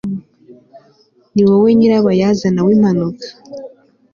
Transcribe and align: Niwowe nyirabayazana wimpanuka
Niwowe 1.33 1.69
nyirabayazana 1.77 2.59
wimpanuka 2.65 3.25